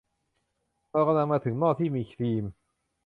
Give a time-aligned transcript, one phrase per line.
[0.91, 2.43] เรากำลังมาถึงหม้อที่มีครีม